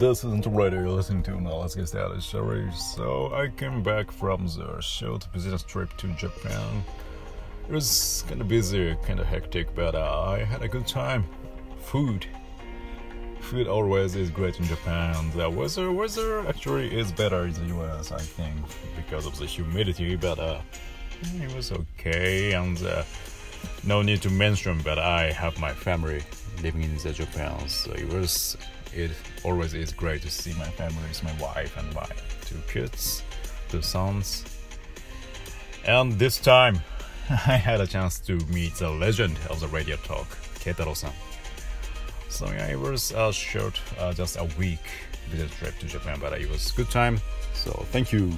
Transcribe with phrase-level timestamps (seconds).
[0.00, 1.56] This isn't the radio you're listening to now.
[1.56, 2.70] Let's get started, shall we?
[2.70, 6.82] So, I came back from the short business trip to Japan.
[7.68, 11.26] It was kind of busy, kind of hectic, but uh, I had a good time.
[11.80, 12.26] Food.
[13.40, 15.32] Food always is great in Japan.
[15.36, 18.56] The weather, weather actually is better in the US, I think,
[18.96, 20.62] because of the humidity, but uh,
[21.42, 22.52] it was okay.
[22.52, 23.02] And uh,
[23.84, 26.22] no need to mention, but I have my family
[26.62, 28.56] living in the Japan, so it was
[28.93, 29.11] it
[29.43, 32.07] always is great to see my family, my wife and my
[32.45, 33.23] two kids,
[33.69, 34.45] two sons.
[35.85, 36.79] And this time,
[37.29, 40.27] I had a chance to meet the legend of the radio talk,
[40.59, 41.13] Keitaro-san.
[42.29, 44.79] So yeah, it was a short, uh, just a week
[45.31, 47.19] business trip to Japan, but it was good time.
[47.53, 48.31] So thank you.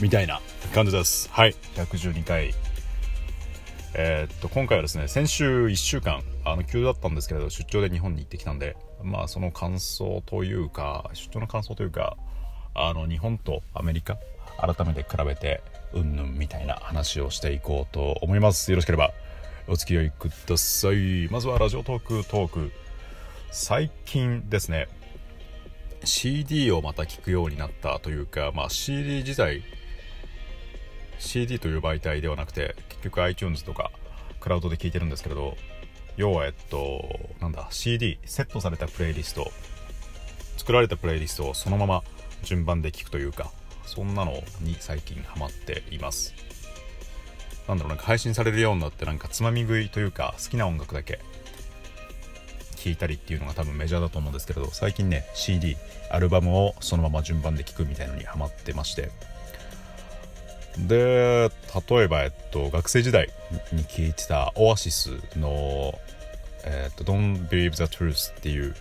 [0.00, 0.40] みたいな
[0.74, 1.28] 感じです。
[1.32, 1.54] はい。
[1.74, 2.54] 112回。
[3.95, 12.17] えー、っと、今回はですね、先週1週間、あの、急だったんですけれど、出張で日本に行ってきたんで、まあ、その感想というか、出張の感想というか、
[12.73, 14.17] あの、日本とアメリカ、
[14.57, 15.61] 改めて比べて、
[15.93, 18.71] うんぬんみたいな話をしていこうと思います。
[18.71, 19.11] よろしければ、
[19.67, 21.27] お付き合いください。
[21.29, 22.71] まずはラジオトークトーク。
[23.51, 24.87] 最近ですね、
[26.03, 29.61] CD をまた聞くようになったというか、まあ、CD 自体、
[31.19, 33.91] CD という媒体ではなくて局 iTunes とか
[34.39, 35.55] クラウドで聴いてるんですけれど
[36.17, 39.51] 要はえっとなんだ CD セットされたプレイリスト
[40.57, 42.03] 作られたプレイリストをそのまま
[42.43, 43.51] 順番で聴くというか
[43.85, 46.33] そんなのに最近ハマっています。
[47.67, 51.19] なんだろうなんか配信されるようになってなんかつまみ食いというか好きな音楽だけ
[52.75, 55.77] 聴いたりっていうのが多分メジャーだと思うんですけれど最近ね CD
[56.11, 59.11] アルバムをそのまま順番で聴くみたいのにハマってまして。
[60.77, 61.51] で
[61.89, 63.29] 例えば、えっと、学生時代
[63.71, 65.97] に聴いてたオアシスの、
[66.65, 68.75] えっと、Don't Believe the Truth っていう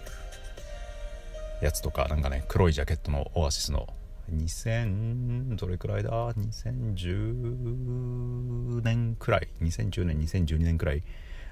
[1.62, 3.88] やつとかなんかね黒いジャケットのオアシスの
[4.34, 11.02] 2000どれくらいだ？2010年くらい？2010年2012年くらい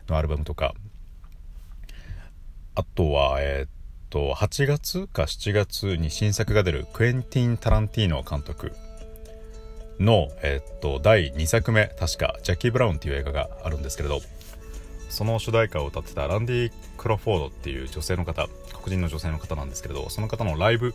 [0.08, 0.74] のアルバムとか。
[2.76, 3.70] あとはえっ
[4.10, 8.72] と8月か7月に新作が出るクエンティン・タランティーノ監督。
[10.00, 14.20] の、えっと、第2作目、確か、ジャッキー・ブラウンっていう映画があるんですけれど、
[15.10, 18.48] その主題歌を歌ってたランディ・クロフォードっていう女性の方、
[18.82, 20.94] 黒人の女性の方なんですけれど、その方のライブ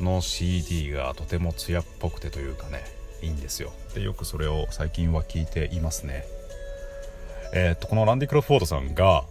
[0.00, 2.84] の CD がとても艶っぽくてというかね、
[3.22, 3.72] いいんですよ。
[3.94, 6.24] で、よくそれを最近は聞いていますね。
[7.54, 9.24] えー、っと、このランディ・クロフォードさんが、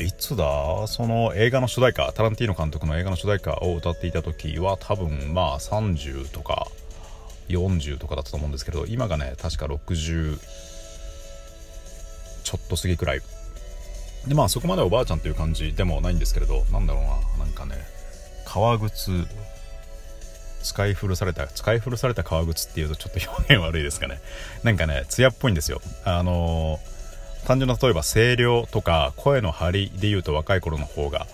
[0.00, 0.86] いつだ？
[0.86, 6.68] その映画の主題歌、タランティーノ監督の映画の主題歌を歌っていた時は多分まあ30とか
[7.48, 10.38] 40とかだったと思うんですけど今がね確か60
[12.44, 13.20] ちょっと過ぎくらい。
[14.26, 17.02] でまあそこまでおばあちゃんという感じでもないんですけれどなんだろう
[17.38, 17.76] ななんかね
[18.44, 19.26] 革靴
[20.62, 24.20] 使い古された使い古された革靴っていうとちょっと表現悪いですかね。
[24.64, 25.80] なんかね艶っぽいんですよ。
[26.04, 31.26] あのー、単純な例えば声量とか声の張りで言うと若い頃の方が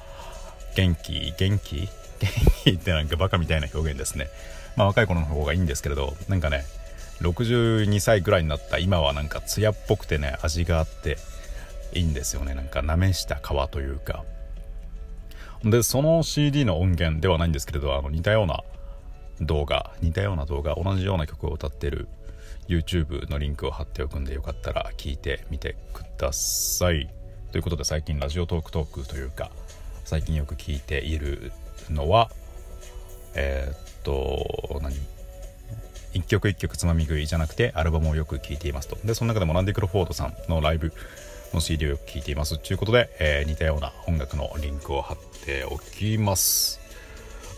[0.76, 1.88] 元気元気？
[2.20, 2.30] 元
[2.64, 4.28] 気ってなんかバカみたいな表現ですね。
[4.76, 6.64] まあ、若い頃の方がいいんですけれどなんかね
[7.20, 11.16] 62歳ぐらいになった今はなんか艶っぽくてね味があって
[11.92, 12.54] いいんですよね。
[12.54, 14.24] なんかなめした皮というか。
[15.62, 18.62] でその CD の音源ではないんですけれどあの似たような
[19.40, 22.08] 動画似たような動画同じような曲を歌ってる
[22.68, 27.08] YouTube のリンクを貼っておくんでよかったら聞いてみてください。
[27.52, 29.50] ということで最近ラジオトークトークというか
[30.04, 31.52] 最近よく聞いている
[31.90, 32.30] のは
[33.34, 34.94] えー、と何？
[36.14, 38.96] 一曲一曲つまみ食いじゃなくてアルバムをよく聴いていますと。
[39.04, 40.92] でその中でもランディ・クロフォードさんのライブ
[41.52, 42.58] の CD をよく聴いています。
[42.58, 46.80] ということで、えー、似たような音楽のリンクを貼っておきます。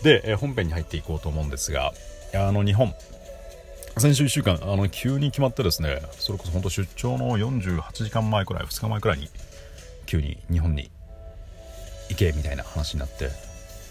[0.03, 1.93] で、えー、本編に入っていこうと思うんですが
[2.33, 2.93] あの日本。
[3.99, 9.27] 先週1週間あの急に決まってですねそれこそ本当出張の48時間前くらい2日前くらいに
[10.05, 10.91] 急に日本に
[12.09, 13.29] 行けみたいな話になって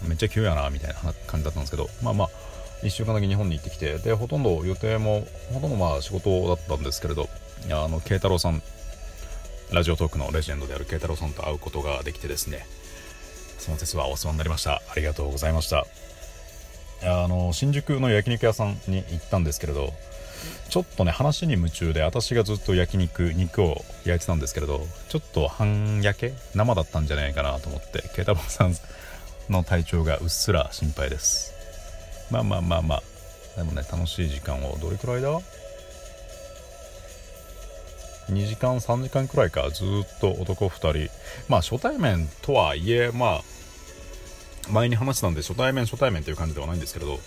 [0.03, 2.29] めっちゃ急やなみたいな感じだったんですけどまあまあ
[2.83, 7.27] 1週間だけ日本に行ってきてでほとんど予定もほとんどまあ仕事だったんですけれど
[7.71, 8.61] あの慶太郎さん
[9.71, 12.65] ラジオトークのレジェンドである慶太郎さんと会うことができてですね
[13.57, 14.75] その説はお世話になりました。
[14.75, 15.85] ありがとうございました。
[17.03, 19.93] あの新宿の焼肉屋さんに行ったんですけれど
[20.69, 26.33] ちょっとね話に夢中で私がずっと焼肉肉を焼いてたんですけれどちょっと半焼け？
[26.55, 28.73] 生だったんじゃないかなと思って慶太郎さん
[29.49, 31.53] の体調がうっすら心配です。
[32.31, 33.03] まあまあまあまあ。
[33.55, 35.39] でもね楽しい時間をどれくらいだ
[38.29, 39.69] ？2時間3時間くらいか。
[39.71, 41.13] ずっと男2人。
[41.47, 43.41] まあ初対面とはいえまあ
[44.69, 47.17] 前に話したんで初対面初対面という感じではないんですけれど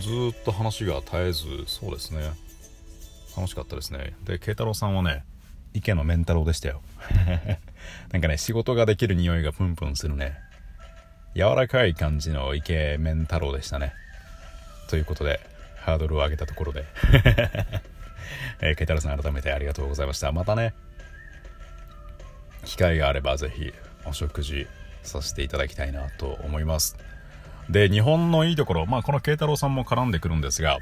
[0.00, 2.30] ずっと話が絶えずそうですね。
[3.36, 4.14] 楽しかったですね。
[4.24, 5.24] で慶太郎さんはね
[5.74, 6.80] 池のメンタロウでしたよ。
[8.12, 10.38] なんかね仕事ができる匂いがプンプンするね。
[11.34, 13.94] 柔らかい感じのイケメン太郎でしたね。
[14.88, 15.40] ということで
[15.76, 16.84] ハードルを上げたところで。
[18.62, 20.32] えー、ケイタロさん改めてありがとうございました。
[20.32, 20.74] またね
[22.64, 23.72] 機会があればぜひ
[24.04, 24.66] お食事
[25.02, 26.96] させていただきたいなと思います。
[27.68, 30.78] で日本のいいところまあこの慶太郎さんも絡んでくるんですが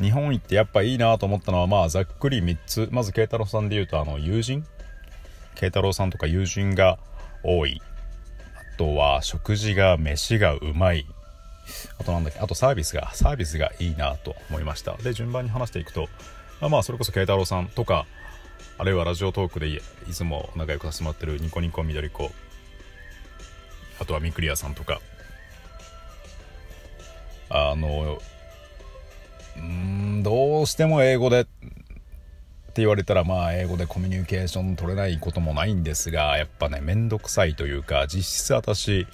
[0.00, 2.88] 日本行ってやっぱいいなと思ったのはまあざっくり3つ。
[2.90, 4.64] まず慶太郎さんで言うとあの友人。
[5.56, 6.98] 慶太郎さんとか友人が
[7.42, 7.82] 多い。
[8.80, 11.04] とは食事が飯がうまい。
[11.98, 12.40] あとなんだっけ？
[12.40, 14.96] あとサービスがサービスがいいなと思いました。
[14.96, 16.08] で順番に話していくと
[16.62, 18.06] まあまそれこそ慶太郎さんとか
[18.78, 19.80] あるいはラジオトークでい
[20.10, 22.30] つも仲良くさせてもらってるニコニコ緑子
[24.00, 25.02] あとはミクリアさんとか。
[27.50, 28.18] あの
[29.58, 31.46] うんどうしても英語で
[32.70, 39.08] って言われたらまあ英語でコミュニケーション取れないこともないんですがやっぱねめんどくさいというか実質私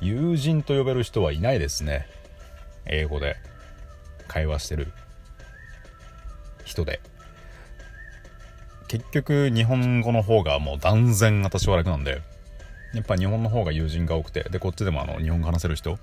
[0.00, 2.08] 友人と呼べる人はいないですね。
[2.86, 3.36] 英語で
[4.26, 4.88] 会話してる
[6.64, 7.00] 人で。
[8.88, 12.22] 結局日本語の方がもう断然私は楽なんで
[12.92, 15.96] やっぱ日本の方が友人が多くてでこっちでもあの日本語話せる人。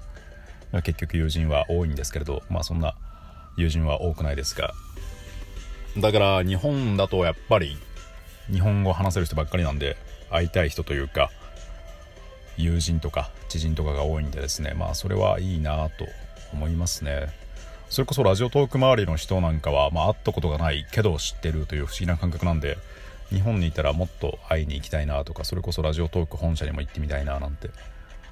[0.71, 2.95] 結局友人は多いんですけれどまあそんな
[3.57, 4.73] 友人は多くないですが
[5.95, 7.77] だから日本だとやっぱり
[8.51, 9.97] 日本語話せる人ばっかりなんで
[10.29, 11.31] 会いたい人というか
[12.57, 16.05] 友人とか知人とかが多いんでですねまあそれはいいなと
[16.53, 17.27] 思いますね。
[17.89, 22.77] それこそラジオトーク周りの人なんかは、まあ、会ったことがないけど知ってるという不思議な感覚なんで
[23.29, 27.69] 日本にいたらもっと会いに行きたいなとかそれこそラジオトーク本社にも行ってみたいななんて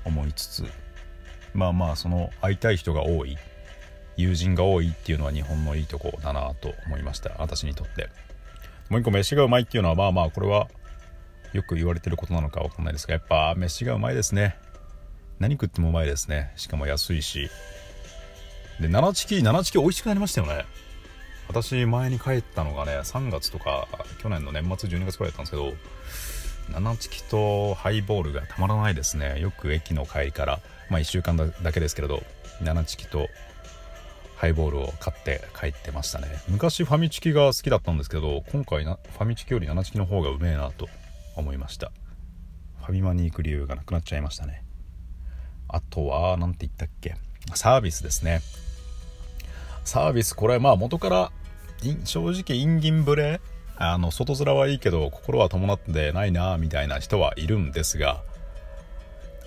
[0.04, 0.66] 思いつつ
[1.54, 3.38] まあまあその会いたい人が多い。
[4.18, 7.32] 友人が多いっていうのは日本のいいとこだなと思いました。
[7.40, 8.10] 私にとって。
[8.90, 10.68] もう一個飯がうまいっていうのはまあまあこれは
[11.54, 14.58] よく言われてることなのかわかんないですがやっぱ飯がうまいですね。
[15.40, 16.52] 何食ってもうまいですね。
[16.56, 17.50] しかも安いし。
[18.80, 20.66] で七チキ七チキ美味しくなりましたよね。
[21.48, 23.88] 私前に帰ったのがね3月とか
[24.22, 25.74] 去年の年末12月くらいだったんですけど
[26.74, 29.40] 七チキとハイボールがたまらないですね。
[29.40, 30.60] よく駅の帰りから。
[30.90, 32.22] まあ1週間だけですけれど
[32.62, 33.28] 七チキと
[34.46, 36.28] ハイボールを買って帰ってましたね。
[36.48, 40.88] 昔ファミチキが好きだったんですけど今回なファミチキより七チキの方がうめえなと
[41.36, 41.92] 思いました。
[42.78, 44.64] ファミマに行く理由がなくなっちゃいましたね。
[45.68, 47.16] あとは何て言ったっけ。
[47.56, 48.42] サービスですね。
[49.84, 51.32] サービスこれまあ元から
[52.04, 53.42] 正直インギンブレ。
[53.78, 58.22] あの外面はいいけど心は伴ってないなみたいな人はいるんですが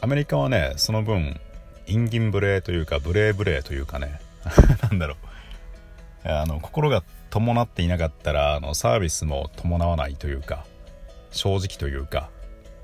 [0.00, 1.40] アメリカはねその分
[1.86, 4.20] インギンブレというかブレーブレーというかね
[4.90, 6.28] なんだろう。
[6.28, 10.64] あの心が伴っていなかったらあのサービスも伴わないというか
[11.30, 12.28] 正直というか、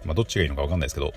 [0.05, 1.13] まあ、どっちがいいのか分かんないですけど。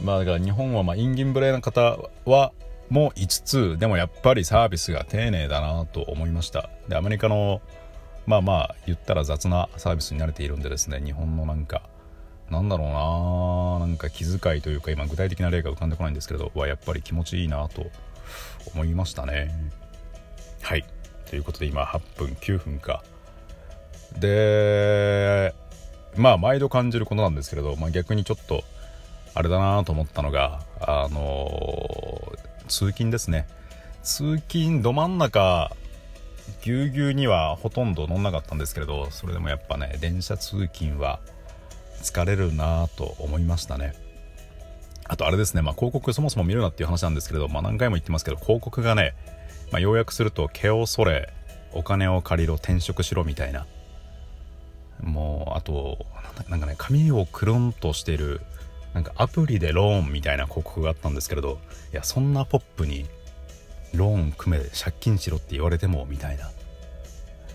[0.00, 2.52] まあだから日本はまあインギンブレーな方は
[2.88, 6.70] も5つでもやっぱりサービスが丁寧だなと思いました。
[6.88, 7.60] でアメリカの
[8.26, 11.82] まあまあ言ったら雑なサービスに慣れているんでですね日本のなんか
[12.50, 17.86] なんだろうななんか気遣いというか今具体的な例が浮かんでこないんですけれどはやっぱり気持ちいいなと
[18.72, 19.52] 思いましたね。
[20.62, 20.84] はい。
[21.28, 23.02] ということで今8分9分か。
[24.18, 25.54] で
[26.16, 28.64] まあ毎度感じることなんですけれど、まあ、逆にちょっと
[29.34, 32.32] あれだなと思ったのがあの
[32.66, 33.46] 通勤ですね。
[34.02, 35.70] 通勤ど真ん中
[36.62, 41.20] ぎゅうぎゅうにはほとんど乗んなかったんですけれどそれでもやっぱね電車通勤は
[42.02, 43.94] 疲れるなと思いましたね。
[45.04, 49.14] あとあれですね、まあ、広告そもそも見るなっていう話なんですけれど、まあ、何回も言ってますけど広告がね、
[49.72, 51.32] まあ、要約すると毛をそれ
[51.72, 53.66] お金を借りろ転職しろみたいな。
[55.02, 56.06] もうあと
[56.48, 58.40] なんかね髪をくるんとしてる
[58.94, 61.58] なんかアプリでローンみたいな広告があったんですけれど
[61.92, 63.06] いやそんなポップに
[63.94, 66.50] ローン組め借金しろって言われてもみたいな。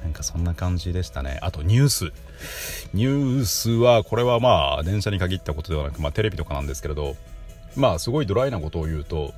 [0.03, 1.39] なんかそんな感じでしたね。
[1.41, 2.11] あとニュース。
[2.93, 7.15] ニュースはこれはまあ電車に限ったことではなく、まあ、テレビとかなんですけれど
[7.75, 9.33] まあすごいドライなことを言うと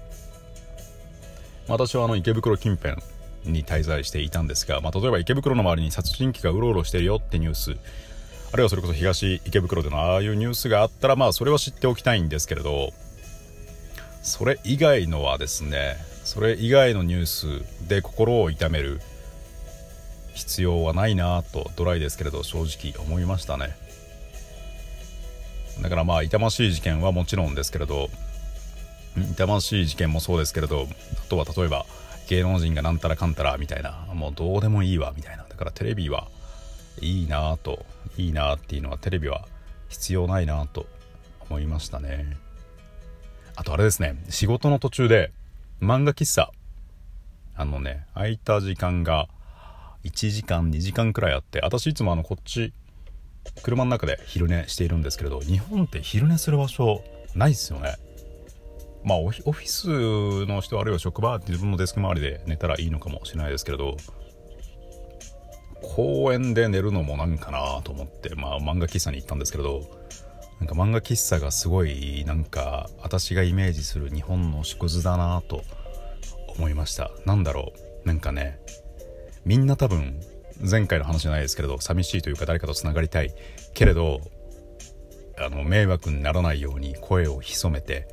[1.67, 2.98] 私はあの池袋近辺
[3.45, 7.77] に滞在していたんですが、まあ、例えば池袋の周りに殺人鬼がうろうろしてるよってニュース
[8.51, 12.91] あるいはそれこそ東池袋でのああいうニュースがあったらまあそれは知っておきたいんですけれど
[14.22, 19.00] それ以外のはですねそれ以外のニュースで心を痛める
[20.36, 23.75] 必要はないなとドライですけれど正直思いましたね。
[25.82, 28.10] だからまあ痛ましい事件はもちろんですけれど
[29.18, 30.88] 痛ましい事件もそうですけれど
[31.18, 31.86] あとは例えば
[32.27, 35.46] 芸能人がなんたらかんたらみたいなもうどうでもいいわみたいな。
[35.50, 36.27] だからテレビは
[37.01, 37.86] いいなと
[38.18, 39.48] いいなっていうのはテレビは
[39.89, 40.86] 必要ないなと
[41.50, 42.38] 思いましたね。
[43.56, 45.32] あとあれですね仕事の途中で
[45.82, 46.51] 漫画喫茶。
[47.58, 49.30] あのね空いた時間が
[50.06, 52.74] 1時間2時間くらいあって私いつもあのこっち
[53.64, 57.04] 車の中で昼寝しているんですけれど日本って昼寝する場所
[57.36, 57.96] ないですよね。
[59.04, 63.98] まあオフィスの人あるいは職場自分のデスク周りで寝たらいいのかもしれないですけれど
[65.84, 69.82] 公園で寝るのもなんかなと思ってまあ漫画喫茶に行ったんですけれど
[70.60, 75.62] なんか漫画喫茶がすごいなんか私がイメージする日本の縮図だなと
[76.58, 77.12] 思いました。
[77.26, 78.08] なんだろう。
[78.08, 78.60] なんかね
[79.46, 80.20] みんな多分
[80.60, 83.34] 前回の話じゃないですけれど寂しいというか誰かとつながりたい。
[83.74, 84.20] けれど
[85.38, 88.08] あの迷惑にならないように声を潜めて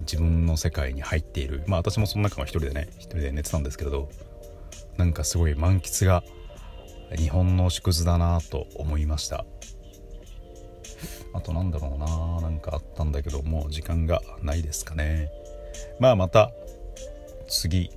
[0.00, 1.62] 自分の世界に入っている。
[1.66, 4.08] まあ私もその中の一人でね一人で寝てたんですけれど
[4.96, 6.22] なんかすごい満喫が
[7.16, 9.44] 日本の縮図だなと思いました。
[11.32, 15.30] あとなんだろうななんかあったんだけどもう時間がないですかね。
[15.98, 16.52] まあまた
[17.48, 17.90] 次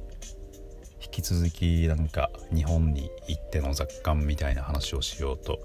[1.13, 5.59] き続きなんか日本に行っての雑感みたいな話をしようと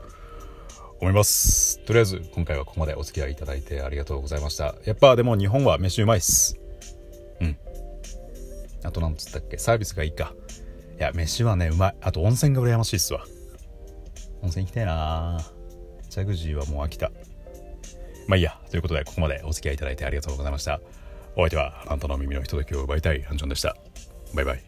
[1.01, 1.81] 思います。
[1.85, 4.75] とりあえず今回はここまでお付き合いいただいてありがとうございました。
[4.85, 6.59] やっぱでも日本は飯うまいっす。
[7.41, 7.57] うん。
[8.85, 9.59] あとなんつったっけ？
[9.59, 10.35] サービスがいいか。
[10.99, 11.97] いや飯はねうまい。
[12.01, 13.25] あと温泉が羨ましいっすわ。
[14.43, 15.41] 温泉行きたいな。
[16.11, 17.11] ジャグジーはもう飽きた。
[18.27, 18.61] まあいいや。
[18.71, 20.81] ということでここまでお付き合いいただいてありがとうございました。
[21.37, 23.77] お相手はあなたの耳のひとときを奪いたいアンジョンでした。
[24.35, 24.68] バイバイ。